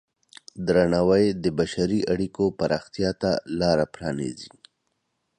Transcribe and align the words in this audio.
درناوی 0.65 1.25
د 1.43 1.45
بشري 1.59 1.99
اړیکو 2.13 2.43
پراختیا 2.59 3.11
ته 3.21 3.31
لاره 3.59 3.85
پرانیزي. 3.93 4.51